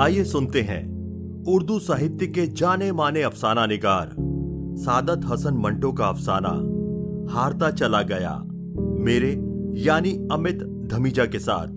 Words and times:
आइए 0.00 0.24
सुनते 0.24 0.62
हैं 0.62 0.94
उर्दू 1.48 1.78
साहित्य 1.78 2.26
के 2.26 2.46
जाने 2.46 2.92
माने 2.92 3.22
अफसाना 3.22 3.66
निगार। 3.66 4.14
सादत 4.78 5.20
हसन 5.24 5.54
मंटो 5.54 5.92
का 5.92 6.06
अफसाना। 6.06 6.74
हारता 7.32 7.70
चला 7.70 8.02
गया। 8.02 8.42
मेरे, 9.04 9.30
यानी 9.82 10.28
अमित 10.32 10.88
धमीजा 10.92 11.24
के 11.26 11.38
साथ। 11.38 11.68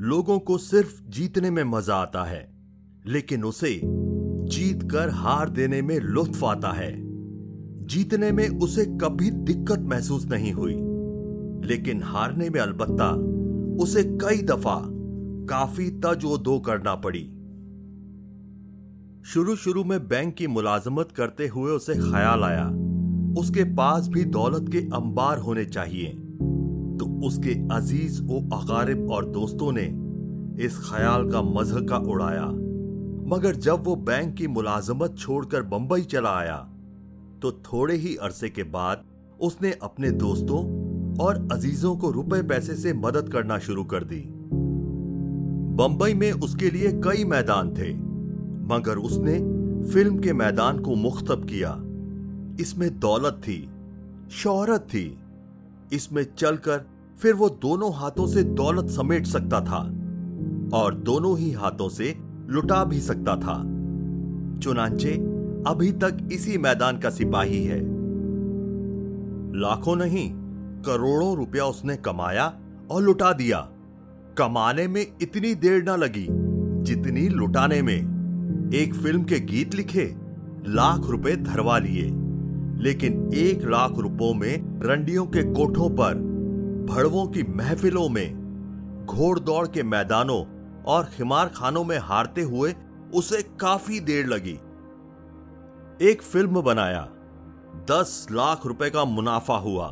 लोगों 0.00 0.38
को 0.38 0.58
सिर्फ़ 0.58 1.02
जीतने 1.08 1.50
में 1.50 1.64
मज़ा 1.64 1.94
आता 1.94 2.24
है, 2.24 2.52
लेकिन 3.06 3.44
उसे 3.44 3.80
जीत 4.44 4.82
कर 4.90 5.10
हार 5.10 5.48
देने 5.48 5.82
में 5.82 5.98
लुत्फ 6.00 6.44
आता 6.44 6.72
है। 6.72 6.94
जीतने 7.86 8.32
में 8.32 8.48
उसे 8.48 8.84
कभी 8.84 9.30
दिक्कत 9.30 9.78
महसूस 9.78 10.26
नहीं 10.26 10.52
हुई, 10.52 10.74
लेकिन 11.68 12.02
हारने 12.02 12.50
में 12.50 12.60
अलबत्ता 12.60 13.10
उसे 13.82 14.02
कई 14.04 14.42
दफ़ा 14.42 14.90
काफ़ी 15.46 15.90
तजो 16.00 16.36
दो 16.38 16.58
करना 16.60 16.94
पड़ी। 16.94 17.24
शुरू 19.24 19.56
शुरू 19.56 19.84
में 19.84 20.08
बैंक 20.08 20.34
की 20.34 20.46
मुलाजमत 20.46 21.12
करते 21.12 21.46
हुए 21.48 21.70
उसे 21.72 21.94
ख्याल 21.94 22.44
आया। 22.44 22.66
उसके 23.40 23.64
पास 23.74 24.08
भी 24.08 24.24
दौलत 24.24 24.68
के 24.68 24.78
अंबार 24.78 25.38
होने 25.38 25.64
चाहिए। 25.64 26.12
तो 26.98 27.06
उसके 27.26 27.54
अज़ीज़ 27.74 28.22
ओ 28.22 28.40
अकारिब 28.52 29.10
और 29.10 29.24
दोस्तों 29.26 29.72
ने 29.72 29.84
इस 30.64 30.78
ख्याल 30.78 31.30
का 31.30 31.42
मजहका 31.42 31.96
उड़ाया। 31.96 32.46
मगर 33.26 33.56
जब 33.56 33.84
वो 33.84 33.96
बैंक 33.96 34.34
की 34.34 34.46
मुलाजमत 34.48 35.16
छोड़कर 35.18 35.62
बंबई 35.62 36.02
चला 36.02 36.36
आया 36.36 36.56
तो 37.42 37.52
थोड़े 37.64 37.96
ही 37.96 38.14
अरसे 38.16 38.48
के 38.48 38.62
बाद 38.62 39.04
उसने 39.40 39.72
अपने 39.82 40.10
दोस्तों 40.10 40.58
और 41.16 41.48
अजीजों 41.52 41.96
को 41.96 42.10
रुपए 42.10 42.42
पैसे 42.42 42.74
से 42.74 42.92
मदद 42.92 43.28
करना 43.28 43.58
शुरू 43.58 43.84
कर 43.84 44.04
दी। 44.04 44.33
बंबई 45.74 46.14
में 46.14 46.32
उसके 46.32 46.70
लिए 46.70 46.92
कई 47.04 47.24
मैदान 47.24 47.70
थे, 47.74 47.92
मगर 48.74 48.96
उसने 48.96 49.38
फ़िल्म 49.92 50.18
के 50.18 50.32
मैदान 50.32 50.78
को 50.78 50.94
मुख्तब 50.94 51.44
किया। 51.44 51.70
इसमें 52.60 52.98
दौलत 53.00 53.40
थी, 53.42 53.68
शोहरत 54.30 54.80
थी। 54.80 55.18
इसमें 55.92 56.24
चलकर 56.38 56.84
फिर 57.18 57.34
वो 57.34 57.48
दोनों 57.48 57.92
हाथों 57.94 58.26
से 58.26 58.42
दौलत 58.42 58.90
समेट 58.90 59.26
सकता 59.26 59.60
था, 59.60 59.80
और 60.78 60.94
दोनों 60.94 61.38
ही 61.38 61.50
हाथों 61.52 61.88
से 61.88 62.14
लुटा 62.48 62.84
भी 62.84 63.00
सकता 63.00 63.36
था। 63.36 63.60
चुनाचे, 64.58 65.12
अभी 65.66 65.92
तक 65.92 66.28
इसी 66.32 66.58
मैदान 66.58 66.98
का 66.98 67.10
सिपाही 67.10 67.64
है। 67.64 67.80
लाखों 69.60 69.96
नहीं, 69.96 70.30
करोड़ों 70.82 71.36
रुपया 71.36 71.64
उसने 71.64 71.96
कमाया 71.96 72.52
और 72.90 73.02
लुटा 73.02 73.32
दिया। 73.32 73.68
कमाने 74.38 74.88
में 74.88 75.06
इतनी 75.22 75.54
देर 75.54 75.82
ना 75.82 75.96
लगी, 75.96 76.26
जितनी 76.82 77.28
लुटाने 77.28 77.82
में। 77.82 78.14
एक 78.74 78.94
फ़िल्म 78.94 79.24
के 79.24 79.40
गीत 79.40 79.74
लिखे, 79.74 80.14
लाख 80.66 81.00
रुपए 81.04 81.36
धरवा 81.36 81.78
लिए। 81.78 82.02
लेकिन 82.82 83.30
एक 83.34 83.62
लाख 83.62 83.92
रुपयों 83.98 84.34
में 84.34 84.80
रंडियों 84.82 85.26
के 85.26 85.42
कोठों 85.42 85.90
पर, 85.90 86.14
भड़वों 86.90 87.26
की 87.26 87.42
महफिलों 87.42 88.08
में 88.08 88.44
घोड़दौड़ 89.06 89.68
के 89.68 89.82
मैदानों 89.82 90.44
और 90.82 91.04
खिमार 91.04 91.48
खानों 91.48 91.84
में 91.84 91.98
हारते 91.98 92.42
हुए 92.42 92.74
उसे 93.14 93.42
काफ़ी 93.42 94.00
देर 94.00 94.26
लगी। 94.26 94.58
एक 96.02 96.22
फ़िल्म 96.22 96.62
बनाया, 96.62 97.08
दस 97.90 98.26
लाख 98.32 98.66
रुपए 98.66 98.90
का 98.90 99.04
मुनाफा 99.04 99.56
हुआ। 99.56 99.86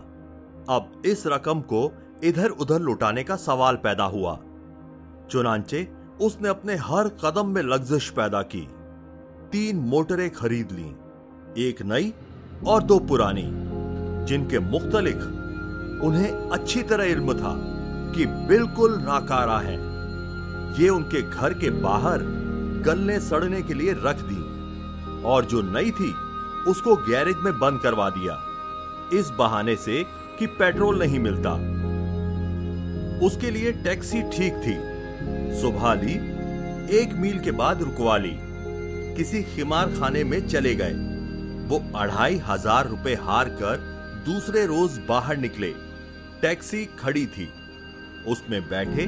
अब 0.69 1.03
इस 1.07 1.27
रकम 1.27 1.61
को 1.61 1.93
इधर 2.25 2.49
उधर 2.49 2.81
लुटाने 2.81 3.25
का 3.25 3.37
सवाल 3.37 3.77
पैदा 3.77 4.05
हुआ। 4.05 4.39
चुनाचे 5.31 5.89
उसने 6.21 6.49
अपने 6.49 6.75
हर 6.75 7.09
कदम 7.09 7.47
में 7.47 7.63
लग्जश 7.63 8.11
पैदा 8.11 8.43
की। 8.43 8.69
तीन 9.53 9.77
मोटरें 9.77 10.31
खरीद 10.31 10.69
ली, 10.73 10.97
एक 11.69 11.83
नई 11.83 12.15
और 12.67 12.83
दो 12.83 12.99
पुरानी, 12.99 13.51
जिनके 14.27 14.59
मुख्तलिफ़, 14.59 15.25
उन्हें 16.05 16.51
अच्छी 16.51 16.83
तरह 16.83 17.05
इल्म 17.05 17.35
था 17.35 17.55
कि 18.13 18.27
बिल्कुल 18.27 18.99
नाकारा 18.99 19.59
है। 19.59 19.75
ये 20.83 20.89
उनके 20.89 21.23
घर 21.23 21.55
के 21.55 21.71
बाहर 21.71 22.19
गलने 22.87 23.21
सड़ने 23.21 23.63
के 23.63 23.75
लिए 23.75 23.93
रख 23.93 24.17
दी 24.21 25.23
और 25.23 25.45
जो 25.45 25.63
नई 25.63 25.91
थी, 25.91 26.15
उसको 26.71 26.97
गैरेज 26.97 27.37
में 27.37 27.59
बंद 27.59 27.81
करवा 27.81 28.11
दिया। 28.11 28.39
इस 29.13 29.31
बहाने 29.31 29.77
से 29.77 30.05
कि 30.39 30.47
पेट्रोल 30.47 30.99
नहीं 30.99 31.19
मिलता। 31.19 31.72
उसके 33.23 33.51
लिए 33.51 33.73
टैक्सी 33.85 34.23
ठीक 34.33 34.55
थी। 34.65 34.75
सुबह 35.61 35.95
ली 35.95 36.15
एक 36.99 37.13
मील 37.17 37.39
के 37.39 37.51
बाद 37.53 37.83
रुकवा 37.83 38.17
ली। 38.17 38.33
किसी 39.17 39.43
खिमार 39.45 39.91
खाने 39.91 40.25
में 40.25 40.47
चले 40.49 40.75
गए। 40.75 40.93
वो 41.69 41.83
अढ़ाई 41.97 42.37
हज़ार 42.47 42.89
रुपए 42.89 43.15
हार 43.23 43.49
कर 43.61 43.91
दूसरे 44.27 44.65
रोज 44.67 44.99
बाहर 45.09 45.37
निकले। 45.37 45.73
टैक्सी 46.43 46.85
खड़ी 46.99 47.27
थी। 47.29 47.49
उसमें 48.29 48.61
बैठे 48.69 49.07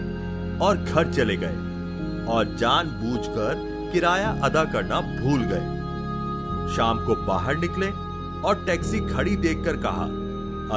और 0.59 0.77
घर 0.77 1.13
चले 1.13 1.37
गए 1.37 2.27
और 2.27 2.57
जानबूझकर 2.59 3.91
किराया 3.93 4.31
अदा 4.45 4.65
करना 4.73 5.01
भूल 5.01 5.43
गए। 5.45 5.73
शाम 6.77 7.05
को 7.07 7.15
बाहर 7.27 7.57
निकले 7.57 7.89
और 8.49 8.65
टैक्सी 8.67 9.01
खड़ी 9.09 9.37
देखकर 9.39 9.77
कहा, 9.77 10.05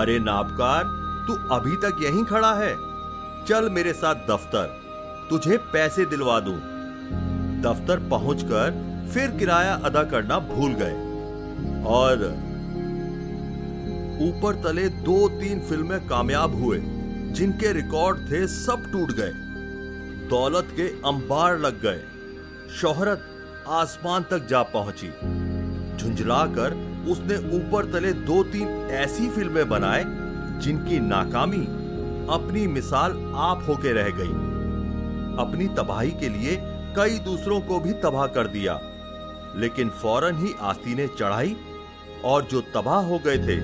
अरे 0.02 0.20
नाबकार 0.20 0.84
तू 1.28 1.34
अभी 1.56 1.76
तक 1.78 2.04
यहीं 2.04 2.24
खड़ा 2.26 2.54
है? 2.56 2.74
चल 3.50 3.70
मेरे 3.70 3.94
साथ 3.94 4.16
दफ्तर, 4.16 4.64
तुझे 5.30 5.58
पैसे 5.58 6.06
दिलवा 6.06 6.40
दूँ। 6.40 6.56
दफ्तर 7.62 8.00
पहुंचकर 8.10 8.72
फिर 9.14 9.32
किराया 9.32 9.74
अदा 9.84 10.04
करना 10.04 10.40
भूल 10.40 10.74
गए। 10.74 10.96
और 11.84 12.26
ऊपर 14.22 14.56
तले 14.64 14.90
दो 14.90 15.28
तीन 15.30 15.60
फ़िल्में 15.60 16.08
कामयाब 16.08 16.56
हुए, 16.56 16.80
जिनके 17.32 17.72
रिकॉर्ड 17.74 18.32
थे 18.32 18.48
सब 18.48 18.92
टूट 18.92 19.12
गए। 19.12 19.32
दौलत 20.30 20.68
के 20.76 20.88
अंबार 20.88 21.58
लग 21.60 21.82
गए। 21.82 22.04
शोहरत 22.82 23.26
आसमान 23.68 24.24
तक 24.24 24.48
जा 24.48 24.64
पहुँची। 24.64 25.10
झुंझलाकर 25.98 26.74
उसने 27.08 27.38
ऊपर 27.58 27.92
तले 27.92 28.14
दो 28.14 28.44
तीन 28.44 28.68
ऐसी 28.92 29.30
फ़िल्में 29.30 29.70
बनाए, 29.70 30.04
जिनकी 30.60 31.00
नाकामी 31.00 31.68
अपनी 32.30 32.66
मिसाल 32.68 33.12
आप 33.38 33.64
होके 33.68 33.92
रह 33.94 34.10
गई। 34.10 34.32
अपनी 35.40 35.68
तबाही 35.76 36.12
के 36.12 36.30
लिए 36.30 36.56
कई 36.98 37.18
दूसरों 37.20 37.60
को 37.62 37.80
भी 37.80 37.94
तबाह 38.04 38.26
कर 38.28 38.48
दिया। 38.48 38.80
लेकिन 39.56 39.90
फ़ौरन 40.02 40.38
ही 40.38 40.54
आस्तीने 40.62 41.08
चढ़ाई 41.10 41.56
और 42.26 42.44
जो 42.44 42.62
तबाह 42.76 43.02
हो 43.02 43.20
गए 43.26 43.38
थे, 43.38 43.58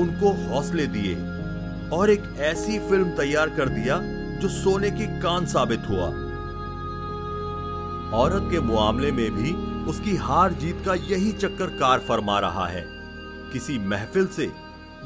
उनको 0.00 0.32
हौसले 0.44 0.86
दिए 0.86 1.14
और 1.90 2.10
एक 2.10 2.22
ऐसी 2.42 2.78
फ़िल्म 2.78 3.16
तैयार 3.16 3.50
कर 3.50 3.68
दिया 3.68 3.98
जो 4.40 4.48
सोने 4.48 4.90
की 4.90 5.06
कान 5.20 5.46
साबित 5.46 5.88
हुआ। 5.88 6.06
औरत 8.18 8.48
के 8.52 8.60
मामले 8.66 9.10
में 9.12 9.30
भी 9.30 9.52
उसकी 9.90 10.16
हार 10.16 10.52
जीत 10.52 10.82
का 10.86 10.94
यही 10.94 11.32
चक्कर 11.32 11.66
कार 11.78 11.98
फरमा 11.98 12.38
रहा 12.38 12.66
है, 12.66 12.84
किसी 13.52 13.78
महफिल 13.78 14.26
से 14.26 14.50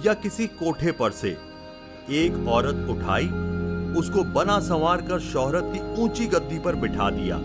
या 0.04 0.14
किसी 0.14 0.46
कोठे 0.46 0.92
पर 0.92 1.10
से। 1.12 1.36
एक 2.04 2.46
औरत 2.48 2.88
उठाई, 2.90 3.26
उसको 3.98 4.22
बना 4.32 4.58
संवार 4.60 5.00
कर 5.00 5.20
शोहरत 5.20 5.70
की 5.74 6.02
ऊँची 6.02 6.26
गद्दी 6.26 6.58
पर 6.58 6.74
बिठा 6.74 7.08
दिया 7.10 7.36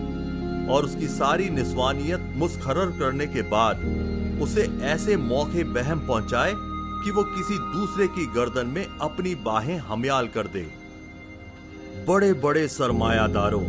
और 0.74 0.84
उसकी 0.84 1.06
सारी 1.08 1.48
निस्वानियत 1.50 2.32
मुस्खर 2.36 2.74
करने 2.98 3.26
के 3.26 3.42
बाद 3.42 4.40
उसे 4.42 4.68
ऐसे 4.84 5.16
मौके 5.16 5.64
बहम 5.72 6.06
पहुँचाए 6.08 6.52
कि 6.54 7.10
वो 7.10 7.22
किसी 7.26 7.58
दूसरे 7.72 8.06
की 8.08 8.26
गर्दन 8.26 8.66
में 8.66 8.84
अपनी 8.84 9.34
बाहें 9.34 9.78
हमयाल 9.78 10.28
कर 10.28 10.46
दे। 10.46 10.66
बड़े 12.08 12.32
बड़े 12.42 12.66
सरमायादारों 12.68 13.64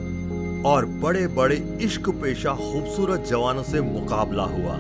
और 0.63 0.85
बड़े 0.85 1.25
बड़े 1.30 1.56
इश्क 1.81 2.10
पेशा 2.21 2.54
खूबसूरत 2.54 3.25
जवानों 3.30 3.63
से 3.63 3.81
मुकाबला 3.81 4.44
हुआ। 4.51 4.77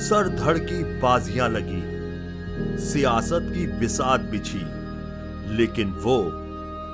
सर 0.00 0.36
धड़ 0.36 0.58
की 0.58 0.82
बाजियाँ 1.00 1.48
लगी, 1.48 1.82
सियासत 2.82 3.52
की 3.54 3.66
बिसात 3.78 4.20
बिछी। 4.20 4.64
लेकिन 5.48 5.92
वो 5.92 6.18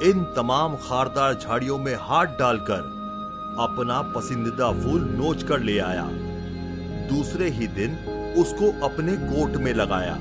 इन 0.03 0.23
तमाम 0.37 0.77
खारदार 0.77 1.35
झाड़ियों 1.35 1.79
में 1.79 1.95
हाथ 1.95 2.27
डालकर 2.27 2.97
अपना 3.61 4.01
पसंदीदा 4.17 4.71
फूल 4.73 5.01
नोच 5.01 5.43
कर 5.43 5.61
ले 5.61 5.79
आया। 5.79 6.09
दूसरे 7.09 7.49
ही 7.51 7.67
दिन 7.67 7.97
उसको 8.39 8.71
अपने 8.87 9.17
कोट 9.17 9.57
में 9.57 9.73
लगाया 9.75 10.15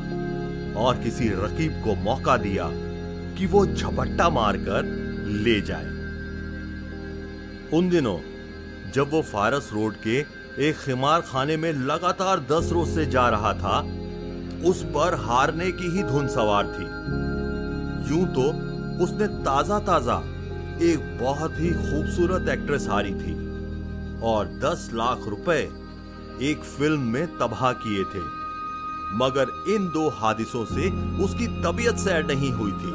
और 0.80 0.98
किसी 0.98 1.30
रकीब 1.30 1.82
को 1.84 1.96
मौका 1.96 2.38
दिया 2.38 2.70
कि 3.38 3.46
वो 3.46 3.66
झपट्टा 3.66 4.30
मारकर 4.30 4.84
ले 5.44 5.62
जाए। 5.62 5.96
उन 7.78 7.90
दिनों 7.90 8.18
जब 8.92 9.10
वो 9.12 9.22
फारस 9.22 9.70
रोड 9.74 9.96
के 9.96 10.18
एक 10.60 10.76
खिमार 10.76 11.22
खाने 11.22 11.58
में 11.58 11.72
लगातार 11.74 12.40
दस 12.40 12.70
रोज 12.72 12.88
से 12.88 13.06
जा 13.06 13.28
रहा 13.30 13.54
था, 13.54 13.80
उस 14.70 14.84
पर 14.84 15.16
हारने 15.16 15.72
की 15.72 15.98
ही 15.98 16.04
धुन 16.04 16.28
सवार 16.28 16.68
थी। 16.68 16.86
यूँ 18.10 18.26
तो 18.34 18.44
उसने 19.04 19.28
ताज़ा 19.44 19.80
ताज़ा 19.88 20.18
एक 20.84 21.18
बहुत 21.22 21.60
ही 21.60 21.70
खूबसूरत 21.74 22.50
एक्ट्रेस 22.50 22.88
हारी 22.90 23.14
थी 23.14 23.34
और 24.24 24.48
10 24.64 24.90
लाख 24.94 25.28
रुपए 25.28 25.60
एक 26.42 26.64
फ़िल्म 26.64 27.02
में 27.14 27.38
तबाह 27.38 27.72
किए 27.84 28.04
थे। 28.14 28.24
मगर 29.18 29.52
इन 29.74 29.88
दो 29.90 30.08
हादिसों 30.16 30.64
से 30.66 30.90
उसकी 31.24 31.48
तबीयत 31.64 31.98
सैर 31.98 32.26
नहीं 32.26 32.52
हुई 32.52 32.72
थी। 32.74 32.92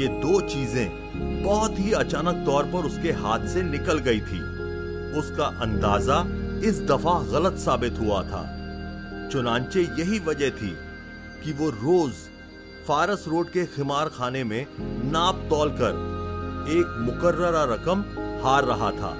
ये 0.00 0.08
दो 0.20 0.40
चीज़ें 0.48 1.42
बहुत 1.42 1.78
ही 1.78 1.92
अचानक 1.94 2.44
तौर 2.46 2.64
पर 2.64 2.86
उसके 2.86 3.12
हाथ 3.22 3.46
से 3.48 3.62
निकल 3.62 3.98
गई 4.06 4.20
थी। 4.20 4.40
उसका 5.18 5.46
अंदाज़ा 5.62 6.20
इस 6.68 6.80
दफ़ा 6.82 7.18
गलत 7.32 7.58
साबित 7.60 7.98
हुआ 8.00 8.22
था। 8.24 8.42
चुनाचे 9.32 9.82
यही 9.98 10.18
वजह 10.26 10.50
थी 10.52 10.76
कि 11.44 11.52
वो 11.52 11.68
रोज 11.72 12.12
फारस 12.88 13.24
रोड 13.28 13.50
के 13.50 13.64
खिमार 13.66 14.08
खाने 14.08 14.44
में 14.44 14.66
नाप 15.10 15.36
तोल 15.50 15.70
कर 15.80 16.00
एक 16.70 16.96
मुकर्रा 17.00 17.64
रकम 17.64 18.00
हार 18.44 18.64
रहा 18.64 18.90
था। 18.90 19.10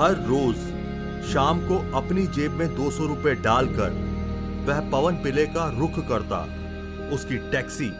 हर 0.00 0.14
रोज 0.26 0.56
शाम 1.32 1.60
को 1.68 1.78
अपनी 1.98 2.26
जेब 2.26 2.52
में 2.52 2.76
दो 2.76 2.90
सौ 2.90 3.06
रुपए 3.06 3.34
डालकर 3.34 3.90
वह 4.68 4.80
पवन 4.90 5.14
पिले 5.14 5.46
का 5.46 5.68
रुख 5.78 5.98
करता। 6.08 6.42
उसकी 7.14 7.38
टैक्सी, 7.50 7.90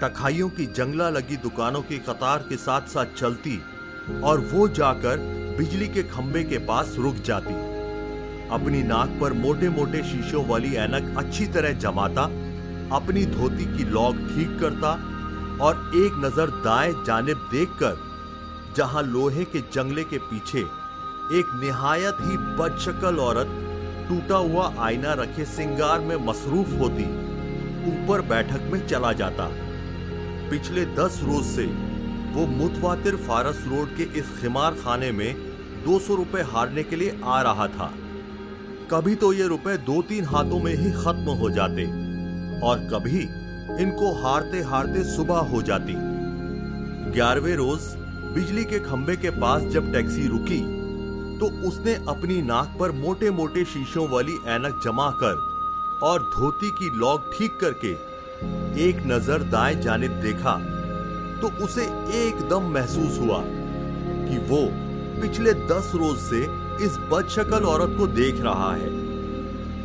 तखाइयों 0.00 0.48
की 0.48 0.66
जंगला 0.66 1.08
लगी 1.10 1.36
दुकानों 1.36 1.82
की 1.82 1.98
कतार 1.98 2.38
के 2.38 2.56
साथ 2.56 2.88
साथ 2.88 3.06
चलती 3.16 3.62
और 4.24 4.40
वो 4.40 4.68
जाकर 4.68 5.18
बिजली 5.58 5.88
के 5.88 6.02
खंबे 6.02 6.44
के 6.44 6.58
पास 6.58 6.96
रुक 6.98 7.14
जाती। 7.14 7.54
अपनी 8.50 8.82
नाक 8.82 9.18
पर 9.20 9.32
मोटे 9.32 9.68
मोटे 9.68 10.02
शीशों 10.02 10.46
वाली 10.46 10.74
ऐनक 10.76 11.18
अच्छी 11.18 11.46
तरह 11.46 11.72
जमाता 11.72 12.26
अपनी 12.92 13.24
धोती 13.26 13.64
की 13.76 13.84
लॉग 13.90 14.16
ठीक 14.28 14.58
करता 14.60 14.92
और 15.64 15.90
एक 15.96 16.12
नज़र 16.24 16.50
दाएँ 16.64 16.92
जानिब 17.06 17.48
देखकर, 17.52 17.96
जहाँ 18.76 19.02
लोहे 19.02 19.44
के 19.44 19.60
जंगले 19.74 20.04
के 20.04 20.18
पीछे 20.20 20.58
एक 21.38 21.52
निहायत 21.56 22.16
ही 22.20 22.36
बदशकल 22.58 23.18
औरत 23.20 23.58
टूटा 24.08 24.36
हुआ 24.38 24.72
आईना 24.80 25.12
रखे 25.14 25.44
सिंगार 25.46 26.00
में 26.00 26.16
मसरूफ 26.26 26.72
होती, 26.80 27.04
ऊपर 27.90 28.20
बैठक 28.28 28.68
में 28.72 28.86
चला 28.88 29.12
जाता। 29.12 29.48
पिछले 30.50 30.84
दस 30.96 31.20
रोज 31.24 31.44
से 31.46 31.64
वो 32.32 32.46
मुतवातिर 32.48 33.16
फारस 33.26 33.64
रोड 33.68 33.96
के 33.96 34.02
इस 34.18 34.36
खिमार 34.40 34.74
खाने 34.74 35.10
में 35.12 35.34
दो 35.84 35.98
सौ 35.98 36.14
रुपए 36.14 36.42
हारने 36.52 36.82
के 36.82 36.96
लिए 36.96 37.20
आ 37.24 37.40
रहा 37.42 37.66
था। 37.68 37.92
कभी 38.90 39.14
तो 39.14 39.32
ये 39.32 39.46
रुपए 39.48 39.76
दो 39.86 40.00
तीन 40.02 40.24
हाथों 40.24 40.58
में 40.60 40.74
ही 40.74 40.90
खत्म 40.94 41.36
हो 41.38 41.50
जाते। 41.50 41.86
और 42.62 42.86
कभी 42.92 43.20
इनको 43.82 44.12
हारते 44.22 44.60
हारते 44.62 45.02
सुबह 45.06 45.38
हो 45.50 45.62
जाती। 45.62 45.94
ग्यारहवें 47.12 47.54
रोज 47.56 47.80
बिजली 48.34 48.64
के 48.64 48.78
खंबे 48.80 49.16
के 49.16 49.30
पास 49.40 49.62
जब 49.72 49.92
टैक्सी 49.92 50.26
रुकी 50.28 50.60
तो 51.38 51.46
उसने 51.68 51.94
अपनी 52.08 52.40
नाक 52.42 52.76
पर 52.80 52.92
मोटे 52.92 53.30
मोटे 53.30 53.64
शीशों 53.64 54.08
वाली 54.08 54.36
ऐनक 54.48 54.80
जमा 54.84 55.10
कर 55.22 55.36
और 56.02 56.22
धोती 56.30 56.70
की 56.70 56.90
लॉग 56.98 57.32
ठीक 57.32 57.58
करके 57.60 57.90
एक 58.84 59.02
नज़र 59.06 59.42
दाएँ 59.50 59.74
जानिब 59.74 60.12
देखा 60.20 60.56
तो 61.40 61.48
उसे 61.64 61.84
एकदम 62.18 62.70
महसूस 62.74 63.18
हुआ 63.18 63.42
कि 63.42 64.38
वो 64.48 64.60
पिछले 65.20 65.52
दस 65.68 65.90
रोज 65.94 66.18
से 66.20 66.42
इस 66.84 66.96
बदशकल 67.12 67.64
औरत 67.64 67.96
को 67.98 68.06
देख 68.14 68.40
रहा 68.40 68.72
है। 68.74 68.90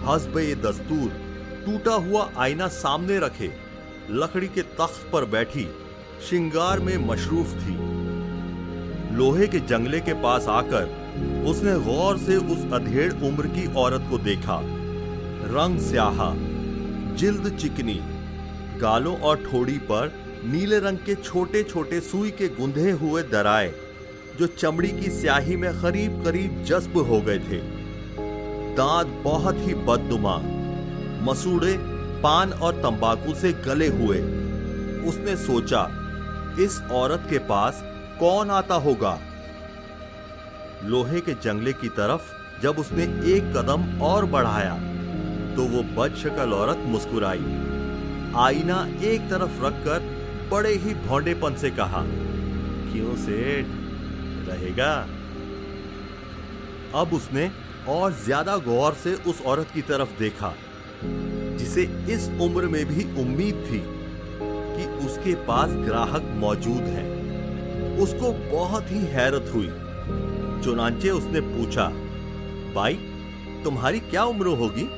हसब 0.06 0.38
ये 0.38 0.56
दस्तूर 0.64 1.10
टूटा 1.68 1.94
हुआ 1.94 2.30
आईना 2.38 2.68
सामने 2.68 3.18
रखे, 3.20 3.52
लकड़ी 4.10 4.48
के 4.48 4.62
तख्त 4.62 5.10
पर 5.14 5.26
बैठी, 5.26 5.64
श्रृंगार 6.28 6.80
में 6.80 6.98
मशरूफ 6.98 7.54
थी। 7.54 7.74
लोहे 9.16 9.48
के 9.48 9.60
जंगले 9.60 10.00
के 10.00 10.14
पास 10.14 10.46
आकर 10.48 10.84
उसने 11.48 11.74
गौर 11.80 12.18
से 12.18 12.38
उस 12.38 12.66
अधेड़ 12.74 13.12
उम्र 13.14 13.48
की 13.48 13.74
औरत 13.74 14.08
को 14.10 14.18
देखा। 14.18 14.60
रंग 15.50 15.80
स्याहा, 15.80 16.32
जिल्द 17.16 17.58
चिकनी, 17.58 18.00
गालों 18.80 19.18
और 19.20 19.44
ठोड़ी 19.44 19.78
पर 19.78 20.14
नीले 20.46 20.80
रंग 20.80 20.98
के 20.98 21.16
छोटे 21.16 21.64
छोटे 21.64 22.00
सुई 22.00 22.32
के 22.32 22.48
गुंधे 22.50 22.92
हुए 22.92 23.24
दराए, 23.24 23.74
जो 24.40 24.48
चमड़ी 24.48 24.92
की 24.92 25.10
स्याही 25.12 25.56
में 25.56 25.72
करीब 25.82 26.24
करीब 26.26 26.64
जज्ब 26.64 26.98
हो 26.98 27.22
गए 27.22 27.40
थे। 27.40 27.60
दांत 28.76 29.22
बहुत 29.24 29.58
ही 29.58 29.74
बदनुमा 29.74 30.42
मसूड़े, 31.28 31.76
पान 32.24 32.52
और 32.54 32.82
तंबाकू 32.82 33.34
से 33.36 33.52
गले 33.66 33.88
हुए। 33.94 34.18
उसने 35.10 35.36
सोचा, 35.38 35.88
इस 36.60 36.82
औरत 36.94 37.28
के 37.30 37.38
पास 37.48 37.82
कौन 38.20 38.50
आता 38.52 38.76
होगा? 38.82 39.18
लोहे 40.86 41.20
के 41.22 41.34
जंगले 41.44 41.74
की 41.74 41.90
तरफ़ 41.92 42.36
जब 42.62 42.80
उसने 42.80 43.04
एक 43.32 43.52
कदम 43.56 43.84
और 44.02 44.26
बढ़ाया 44.28 44.76
तो 45.56 45.64
वो 45.66 45.82
बदशकल 45.96 46.54
औरत 46.54 46.84
मुस्कुराई। 46.88 47.46
आईना 48.38 48.78
एक 49.04 49.30
तरफ़ 49.30 49.64
रखकर 49.64 50.00
बड़े 50.52 50.74
ही 50.76 50.94
भौंडेपन 51.06 51.56
से 51.56 51.70
कहा, 51.72 52.04
क्यों 52.92 53.16
सेठ? 53.18 53.66
रहेगा? 54.50 54.94
अब 56.96 57.14
उसने 57.14 57.50
और 57.90 58.14
ज़्यादा 58.16 58.58
गौर 58.66 58.94
से 58.94 59.14
उस 59.28 59.42
औरत 59.46 59.72
की 59.74 59.82
तरफ़ 59.84 60.18
देखा। 60.20 60.54
जिसे 61.58 61.84
इस 61.84 62.30
उम्र 62.42 62.68
में 62.68 62.86
भी 62.86 63.22
उम्मीद 63.22 63.56
थी 63.56 63.84
कि 64.42 65.06
उसके 65.06 65.36
पास 65.36 65.70
ग्राहक 65.70 66.24
मौजूद 66.36 66.84
है। 66.84 67.18
उसको 67.98 68.58
बहुत 68.58 68.92
ही 68.92 68.98
हैरत 68.98 69.52
हुई। 69.56 69.68
चुनाचे 70.64 71.10
उसने 71.10 71.42
पूछा, 71.42 71.88
भाई, 72.76 72.94
तुम्हारी 73.64 74.00
क्या 74.00 74.24
उम्र 74.24 74.48
होगी? 74.48 74.90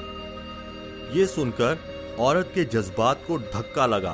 ये 1.19 1.25
सुनकर 1.25 1.79
औरत 2.19 2.51
के 2.55 2.63
जज्बात 2.63 3.19
को 3.27 3.39
धक्का 3.39 3.85
लगा। 3.85 4.13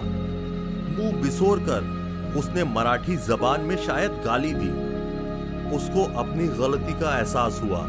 मुँह 0.95 1.21
बिसोर 1.21 1.59
कर 1.59 1.95
उसने 2.37 2.63
मराठी 2.63 3.15
जबान 3.15 3.61
में 3.61 3.77
शायद 3.77 4.11
गाली 4.11 4.53
दी। 4.53 4.95
उसको 5.75 6.03
अपनी 6.19 6.47
गलती 6.47 6.93
का 6.93 7.17
एहसास 7.17 7.61
हुआ। 7.63 7.79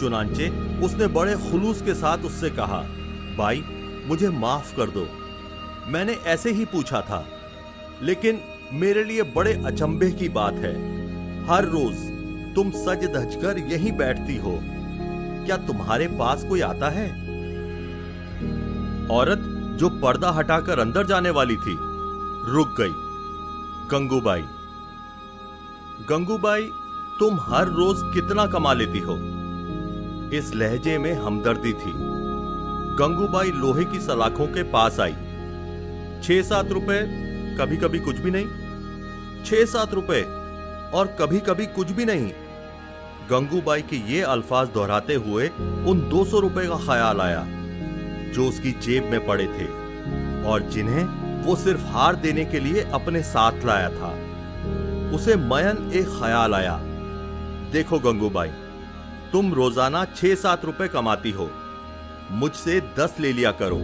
चुनाचे 0.00 0.48
उसने 0.80 1.06
बड़े 1.06 1.34
खुलूस 1.34 1.82
के 1.82 1.94
साथ 1.94 2.18
उससे 2.18 2.50
कहा 2.50 2.84
भाई, 3.38 3.64
मुझे 4.06 4.28
माफ़ 4.28 4.76
कर 4.76 4.90
दो। 4.90 5.06
मैंने 5.86 6.12
ऐसे 6.26 6.52
ही 6.52 6.64
पूछा 6.64 7.00
था, 7.00 7.24
लेकिन 8.02 8.40
मेरे 8.72 9.04
लिए 9.04 9.22
बड़े 9.22 9.52
अचंभे 9.66 10.10
की 10.10 10.28
बात 10.28 10.54
है। 10.54 10.74
हर 11.46 11.64
रोज 11.64 11.94
तुम 12.54 12.70
सज 12.70 13.04
धज 13.04 13.38
कर 13.42 13.58
यहीं 13.58 13.92
बैठती 13.92 14.36
हो। 14.36 14.58
क्या 15.46 15.56
तुम्हारे 15.56 16.06
पास 16.08 16.44
कोई 16.44 16.60
आता 16.60 16.88
है? 16.88 17.08
औरत 19.10 19.38
जो 19.78 19.88
पर्दा 19.88 20.30
हटाकर 20.30 20.78
अंदर 20.78 21.06
जाने 21.06 21.30
वाली 21.30 21.56
थी, 21.56 21.76
रुक 22.50 22.74
गई। 22.80 22.92
गंगूबाई। 23.90 24.42
गंगूबाई, 26.08 26.70
तुम 27.20 27.38
हर 27.40 27.68
रोज 27.68 27.96
कितना 28.14 28.46
कमा 28.46 28.72
लेती 28.72 28.98
हो? 28.98 29.16
इस 30.32 30.54
लहजे 30.54 30.98
में 30.98 31.12
हमदर्दी 31.14 31.72
थी। 31.72 32.07
गंगूबाई 32.98 33.50
लोहे 33.54 33.84
की 33.84 33.98
सलाखों 34.00 34.46
के 34.46 34.62
पास 34.70 34.98
आई। 35.00 35.12
छह 36.22 36.40
सात 36.42 36.70
रुपए 36.72 37.00
कभी 37.58 37.76
कभी 37.76 37.98
कुछ 37.98 38.16
भी 38.16 38.30
नहीं। 38.30 39.44
छह 39.44 39.64
सात 39.64 39.92
रुपए, 39.94 40.20
और 40.92 41.06
कभी 41.20 41.40
कभी 41.40 41.66
कुछ 41.68 41.90
भी 41.90 42.04
नहीं। 42.04 42.30
गंगूबाई 43.30 43.82
के 43.82 43.96
ये 44.08 44.22
अल्फाज 44.28 44.68
दोहराते 44.68 45.14
हुए 45.26 45.48
उन 45.88 46.00
दो 46.10 46.24
सौ 46.24 46.40
रुपए 46.40 46.66
का 46.66 46.76
ख्याल 46.86 47.20
आया, 47.20 47.44
जो 48.32 48.48
उसकी 48.48 48.72
जेब 48.80 49.10
में 49.10 49.26
पड़े 49.26 49.46
थे, 49.48 49.66
और 50.44 50.68
जिन्हें 50.70 51.04
वो 51.44 51.56
सिर्फ़ 51.56 51.86
हार 51.88 52.16
देने 52.16 52.44
के 52.46 52.60
लिए 52.60 52.82
अपने 52.92 53.22
साथ 53.24 53.64
लाया 53.66 53.90
था। 53.90 54.10
उसे 55.14 55.36
मयन 55.44 55.90
एक 55.94 56.18
ख्याल 56.18 56.54
आया। 56.54 56.76
देखो 57.72 57.98
गंगूबाई, 58.00 58.50
तुम 59.32 59.54
रोज़ाना 59.54 60.04
छह 60.16 60.34
सात 60.36 60.64
रुपए 60.64 60.88
कमाती 60.88 61.30
हो। 61.30 61.50
मुझसे 62.30 62.80
दस 62.98 63.16
ले 63.20 63.32
लिया 63.32 63.50
करो। 63.52 63.78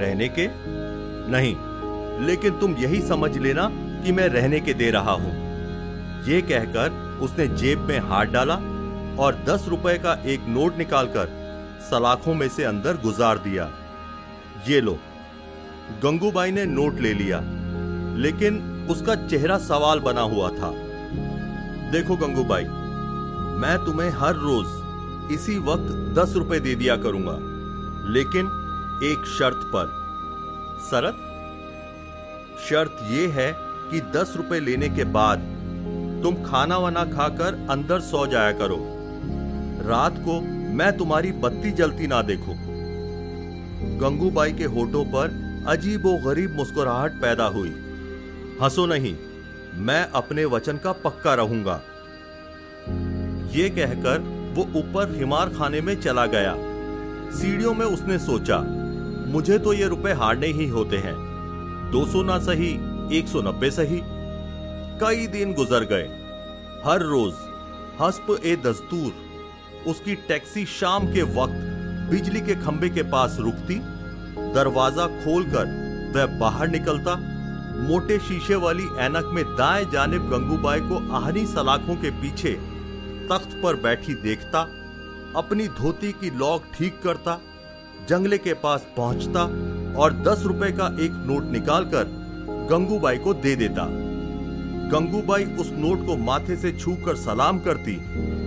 रहने 0.00 0.28
के? 0.28 0.48
नहीं, 1.30 1.54
लेकिन 2.26 2.58
तुम 2.58 2.76
यही 2.76 3.00
समझ 3.00 3.36
लेना 3.38 3.68
कि 4.04 4.12
मैं 4.12 4.28
रहने 4.28 4.60
के 4.60 4.74
दे 4.74 4.90
रहा 4.90 5.12
हूँ। 5.12 5.32
यह 6.26 6.40
कहकर 6.40 7.18
उसने 7.22 7.46
जेब 7.48 7.78
में 7.78 7.98
हाथ 8.00 8.26
डाला 8.26 8.54
और 9.22 9.42
दस 9.48 9.66
रुपए 9.68 9.96
का 9.98 10.12
एक 10.26 10.40
नोट 10.48 10.76
निकालकर 10.78 11.40
सलाखों 11.90 12.34
में 12.34 12.48
से 12.48 12.64
अंदर 12.64 12.96
गुजार 12.96 13.38
दिया। 13.38 13.70
ये 14.68 14.80
लो। 14.80 14.98
गंगूबाई 16.02 16.50
ने 16.50 16.64
नोट 16.64 17.00
ले 17.00 17.12
लिया, 17.14 17.40
लेकिन 18.16 18.86
उसका 18.90 19.14
चेहरा 19.26 19.58
सवाल 19.58 20.00
बना 20.00 20.20
हुआ 20.20 20.48
था। 20.50 20.70
देखो 21.92 22.16
गंगूबाई, 22.16 22.64
मैं 23.62 23.76
तुम्हें 23.86 24.10
हर 24.10 24.34
रोज 24.34 24.66
इसी 25.34 25.58
वक्त 25.58 26.14
दस 26.18 26.34
रुपए 26.36 26.60
दे 26.60 26.74
दिया 26.74 26.96
करूँगा। 26.96 27.36
लेकिन 28.12 28.46
एक 29.04 29.24
शर्त 29.38 29.60
पर। 29.74 29.86
शरत? 30.90 31.14
शर्त 32.68 32.98
यह 33.02 33.32
है 33.32 33.54
कि 33.58 34.00
दस 34.00 34.34
रुपए 34.36 34.60
लेने 34.60 34.88
के 34.88 35.04
बाद 35.04 35.38
तुम 36.22 36.34
खाना 36.34 36.78
वाना 36.78 37.04
खाकर 37.04 37.66
अंदर 37.70 38.00
सो 38.00 38.26
जाया 38.26 38.52
करो। 38.52 38.76
रात 39.88 40.14
को 40.18 40.40
मैं 40.74 40.96
तुम्हारी 40.96 41.32
बत्ती 41.32 41.70
जलती 41.70 42.06
ना 42.06 42.22
देखो। 42.22 42.54
गंगूबाई 43.98 44.52
के 44.52 44.64
होठों 44.64 45.04
पर 45.04 45.42
अजीब 45.68 46.02
गरीब 46.06 46.56
मुस्कुराहट 46.56 47.12
पैदा 47.12 47.44
हुई। 47.44 47.70
हंसो 48.62 48.86
नहीं, 48.86 49.16
मैं 49.74 50.10
अपने 50.10 50.44
वचन 50.44 50.76
का 50.76 50.92
पक्का 50.92 51.34
रहूँगा। 51.34 51.80
ये 53.52 53.70
कहकर 53.70 54.31
वो 54.54 54.62
ऊपर 54.76 55.14
हिमार 55.16 55.48
खाने 55.48 55.80
में 55.80 56.00
चला 56.00 56.26
गया। 56.26 56.54
सीढ़ियों 57.32 57.74
में 57.74 57.84
उसने 57.86 58.18
सोचा, 58.18 58.58
मुझे 59.28 59.58
तो 59.58 59.72
ये 59.72 59.86
रुपए 59.88 60.12
हारने 60.12 60.46
ही 60.46 60.66
होते 60.68 60.96
हैं। 60.96 61.14
200 61.92 62.22
ना 62.22 62.38
सही 62.38 62.72
190 63.18 63.70
सही। 63.70 64.00
कई 65.00 65.26
दिन 65.26 65.52
गुजर 65.54 65.84
गए। 65.84 66.08
हर 66.86 67.02
रोज 67.02 67.32
हस्प 68.00 68.26
ए 68.44 68.56
दस्तूर 68.56 69.12
उसकी 69.86 70.14
टैक्सी 70.28 70.64
शाम 70.66 71.06
के 71.06 71.22
वक्त 71.34 71.54
बिजली 72.10 72.40
के 72.40 72.54
खंबे 72.54 72.88
के 72.88 73.02
पास 73.02 73.36
रुकती। 73.40 73.78
दरवाज़ा 74.54 75.06
खोलकर 75.06 75.66
वह 76.16 76.38
बाहर 76.38 76.68
निकलता। 76.68 77.14
मोटे 77.82 78.18
शीशे 78.18 78.54
वाली 78.54 78.84
ऐनक 78.98 79.30
में 79.34 79.44
दाएँ 79.56 79.84
जानिब 79.84 80.28
गंगूबाई 80.30 80.80
को 80.80 80.98
आहनी 81.14 81.46
सलाखों 81.46 81.96
के 81.96 82.10
पीछे 82.10 82.52
तख्त 83.28 83.60
पर 83.62 83.76
बैठी 83.76 84.14
देखता, 84.14 84.60
अपनी 85.36 85.66
धोती 85.70 86.12
की 86.12 86.30
लॉक 86.38 86.64
ठीक 86.74 87.00
करता, 87.02 87.38
जंगले 88.08 88.38
के 88.38 88.54
पास 88.54 88.86
पहुँचता 88.96 89.42
और 89.98 90.12
दस 90.22 90.42
रुपए 90.42 90.70
का 90.72 90.86
एक 91.00 91.12
नोट 91.26 91.50
निकालकर 91.52 92.04
गंगूबाई 92.70 93.18
को 93.18 93.34
दे 93.34 93.54
देता। 93.56 93.86
गंगूबाई 94.90 95.44
उस 95.60 95.70
नोट 95.72 96.06
को 96.06 96.16
माथे 96.16 96.56
से 96.56 96.72
छूकर 96.72 97.16
सलाम 97.16 97.58
करती 97.58 97.96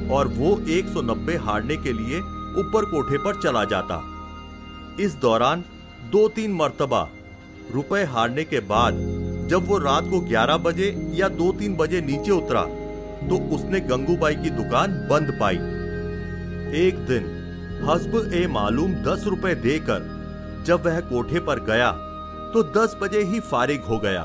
और 0.10 0.28
वो 0.28 0.56
190 0.70 1.38
हारने 1.38 1.78
के 1.78 1.94
लिए 1.94 2.20
ऊपर 2.60 2.86
कोठे 2.86 3.18
पर 3.18 3.42
चला 3.42 3.64
जाता। 3.66 4.02
इस 5.00 5.16
दौरान 5.16 5.64
दो 6.12 6.28
तीन 6.28 6.54
मर्तबा 6.54 7.08
रुपए 7.74 8.04
हारने 8.04 8.44
के 8.44 8.60
बाद 8.60 8.98
जब 9.50 9.68
वो 9.68 9.78
रात 9.78 10.04
को 10.04 10.20
11 10.30 10.58
बजे 10.58 10.90
या 11.14 11.30
दो 11.30 11.52
तीन 11.52 11.76
बजे 11.76 12.02
नीचे 12.02 12.32
उतरा 12.32 12.62
तो 13.30 13.38
उसने 13.56 13.80
गंगूबाई 13.82 14.36
की 14.36 14.50
दुकान 14.52 14.92
बंद 15.10 15.38
पाई। 15.40 15.56
एक 16.78 17.06
दिन, 17.08 17.24
हस्ब 17.84 18.32
ए 18.34 18.46
मालूम 18.48 18.94
दस 19.04 19.24
रुपए 19.28 19.54
देकर, 19.58 20.14
जब 20.68 20.86
वह 20.86 21.00
कोठे 21.04 21.40
पर 21.42 21.60
गया 21.66 21.92
तो 22.54 22.64
दस 22.74 22.96
बजे 23.02 23.22
ही 23.24 23.40
फारिग 23.42 23.82
हो 23.84 23.98
गया। 24.00 24.24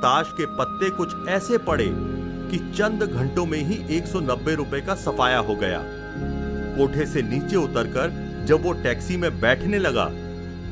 ताश 0.00 0.32
के 0.32 0.46
पत्ते 0.56 0.90
कुछ 0.96 1.28
ऐसे 1.28 1.58
पड़े 1.60 1.88
कि 2.50 2.58
चंद 2.72 3.02
घंटों 3.02 3.44
में 3.46 3.58
ही 3.60 3.76
190 3.96 4.54
रुपए 4.56 4.80
का 4.80 4.94
सफाया 4.96 5.38
हो 5.40 5.54
गया। 5.56 5.82
कोठे 6.76 7.06
से 7.06 7.22
नीचे 7.22 7.56
उतरकर, 7.56 8.10
जब 8.46 8.62
वो 8.62 8.72
टैक्सी 8.82 9.16
में 9.16 9.40
बैठने 9.40 9.78
लगा 9.78 10.08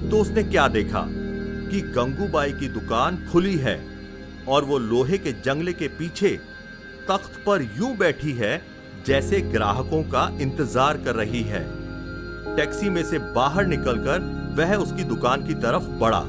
तो 0.02 0.18
उसने 0.18 0.42
क्या 0.44 0.66
देखा 0.70 1.04
कि 1.70 1.80
गंगूबाई 1.94 2.52
की 2.52 2.68
दुकान 2.70 3.16
खुली 3.32 3.56
है 3.58 3.78
और 4.48 4.64
वो 4.64 4.78
लोहे 4.80 5.18
के 5.18 5.32
जंगले 5.44 5.72
के 5.72 5.88
पीछे 5.98 6.38
तख्त 7.08 7.42
पर 7.46 7.62
यूँ 7.76 7.96
बैठी 7.96 8.32
है 8.32 8.60
जैसे 9.06 9.40
ग्राहकों 9.42 10.02
का 10.04 10.28
इंतज़ार 10.40 10.96
कर 10.96 11.14
रही 11.14 11.42
है। 11.42 11.60
टैक्सी 12.56 12.90
में 12.90 13.02
से 13.04 13.18
बाहर 13.34 13.66
निकलकर 13.66 14.20
वह 14.58 14.74
उसकी 14.74 15.04
दुकान 15.04 15.46
की 15.46 15.54
तरफ़ 15.56 15.88
बढ़ा। 16.00 16.22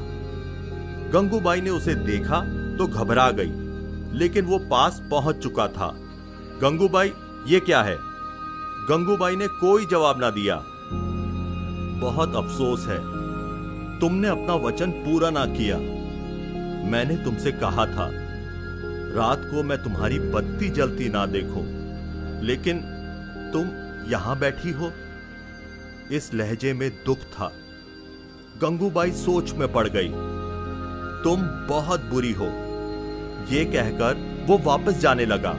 गंगूबाई 1.12 1.60
ने 1.60 1.70
उसे 1.70 1.94
देखा 1.94 2.40
तो 2.78 2.86
घबरा 2.86 3.30
गई, 3.30 3.52
लेकिन 4.18 4.44
वो 4.44 4.58
पास 4.70 5.00
पहुँच 5.10 5.36
चुका 5.36 5.66
था। 5.68 5.90
गंगूबाई, 6.62 7.12
ये 7.46 7.60
क्या 7.60 7.82
है? 7.82 7.96
गंगूबाई 8.88 9.36
ने 9.36 9.46
कोई 9.60 9.86
जवाब 9.86 10.20
ना 10.20 10.30
दिया। 10.30 10.60
बहुत 12.00 12.36
अफसोस 12.36 12.86
है, 12.88 12.98
तुमने 14.00 14.28
अपना 14.28 14.54
वचन 14.62 14.90
पूरा 14.98 15.30
ना 15.30 15.44
किया। 15.48 15.78
मैंने 16.90 17.16
तुमसे 17.16 17.52
कहा 17.54 17.86
था 17.86 18.10
रात 19.10 19.42
को 19.44 19.62
मैं 19.62 19.82
तुम्हारी 19.82 20.18
बत्ती 20.30 20.68
जलती 20.70 21.08
ना 21.08 21.24
देखूँ, 21.26 21.64
लेकिन 22.42 22.80
तुम 23.52 23.70
यहाँ 24.10 24.38
बैठी 24.38 24.70
हो। 24.70 24.90
इस 26.12 26.32
लहजे 26.34 26.72
में 26.72 26.90
दुख 27.06 27.18
था। 27.30 27.50
गंगूबाई 28.62 29.12
सोच 29.14 29.52
में 29.52 29.66
पड़ 29.72 29.86
गई, 29.88 30.08
तुम 31.24 31.42
बहुत 31.68 32.04
बुरी 32.04 32.32
हो। 32.32 32.46
ये 33.50 33.64
कहकर 33.64 34.44
वो 34.46 34.58
वापस 34.64 35.00
जाने 35.00 35.26
लगा। 35.26 35.54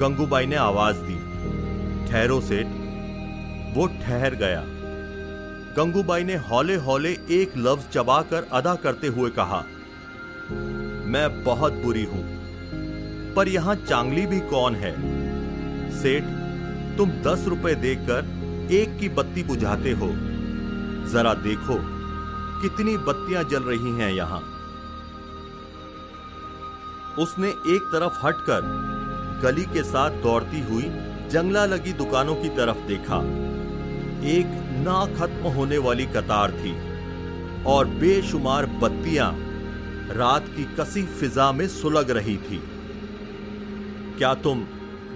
गंगूबाई 0.00 0.46
ने 0.46 0.56
आवाज़ 0.58 0.96
दी। 1.00 1.18
ठहरो 2.08 2.40
सेठ। 2.40 2.66
वो 3.76 3.86
ठहर 4.00 4.34
गया। 4.34 4.62
गंगूबाई 5.76 6.24
ने 6.24 6.34
हौले 6.42 6.74
हौले 6.80 7.12
एक 7.32 7.56
लफ्ज 7.58 7.92
चबाकर 7.92 8.48
अदा 8.52 8.74
करते 8.76 9.06
हुए 9.06 9.30
कहा, 9.30 9.64
मैं 11.06 11.44
बहुत 11.44 11.72
बुरी 11.74 12.04
हूँ। 12.04 12.22
पर 13.36 13.48
यहाँ 13.48 13.74
चांगली 13.74 14.26
भी 14.26 14.40
कौन 14.40 14.74
है? 14.74 14.92
सेठ, 15.90 16.24
तुम 16.98 17.10
दस 17.10 17.44
रुपए 17.48 17.74
देकर 17.74 18.68
एक 18.72 18.98
की 19.00 19.08
बत्ती 19.08 19.42
बुझाते 19.42 19.90
हो। 19.92 20.08
जरा 21.12 21.34
देखो, 21.34 21.78
कितनी 22.62 22.96
बत्तियाँ 22.96 23.44
जल 23.44 23.62
रही 23.62 23.90
हैं 24.00 24.12
यहाँ। 24.12 24.42
उसने 27.18 27.48
एक 27.48 27.90
तरफ़ 27.92 28.26
हटकर 28.26 28.60
गली 29.42 29.62
के 29.62 29.82
साथ 29.82 30.10
दौड़ती 30.10 30.60
हुई 30.60 30.82
जंगला 31.30 31.64
लगी 31.64 31.92
दुकानों 31.92 32.34
की 32.34 32.48
तरफ़ 32.48 32.76
देखा। 32.76 33.18
एक 34.28 34.46
ना 34.86 35.04
खत्म 35.16 35.48
होने 35.48 35.78
वाली 35.78 36.06
कतार 36.06 36.52
थी 36.52 36.72
और 37.64 37.86
बेशुमार 37.86 38.66
बत्तियाँ 38.66 39.32
रात 40.10 40.46
की 40.48 40.64
कसी 40.80 41.02
फिजा 41.02 41.52
में 41.52 41.68
सुलग 41.68 42.10
रही 42.10 42.36
थी। 42.36 42.73
क्या 44.18 44.34
तुम 44.42 44.64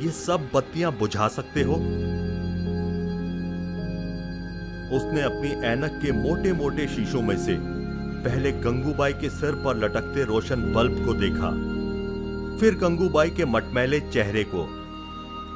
ये 0.00 0.11
सब 0.11 0.49
बत्तियाँ 0.55 0.93
बुझा 0.93 1.28
सकते 1.28 1.62
हो? 1.62 1.75
उसने 4.97 5.23
अपनी 5.23 5.49
ऐनक 5.67 5.99
के 6.02 6.12
मोटे 6.12 6.52
मोटे 6.52 6.87
शीशों 6.88 7.23
में 7.23 7.37
से 7.37 7.57
पहले 8.25 8.52
गंगूबाई 8.52 9.12
के 9.12 9.31
सिर 9.31 9.55
पर 9.64 9.76
लटकते 9.76 10.25
रोशन 10.25 10.73
बल्ब 10.75 11.05
को 11.07 11.14
देखा, 11.14 11.50
फिर 12.61 12.75
गंगूबाई 12.75 13.31
के 13.31 13.45
मटमैले 13.45 14.00
चेहरे 14.02 14.45
को 14.55 14.62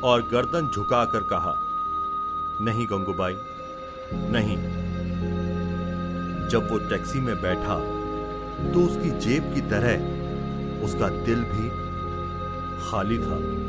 और 0.09 0.23
गर्दन 0.33 0.71
झुकाकर 0.75 1.29
कहा, 1.33 1.55
नहीं 2.65 2.87
गंगूबाई, 2.87 3.35
नहीं। 4.33 4.57
जब 6.49 6.69
वो 6.71 6.79
टैक्सी 6.89 7.21
में 7.21 7.35
बैठा 7.43 7.79
तो 8.73 8.87
उसकी 8.87 9.11
जेब 9.21 9.55
की 9.55 9.61
तरह 9.71 10.85
उसका 10.85 11.09
दिल 11.25 11.43
भी 11.45 11.69
खाली 12.91 13.19
था। 13.19 13.62